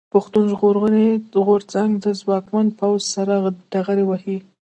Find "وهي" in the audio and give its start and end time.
4.07-4.37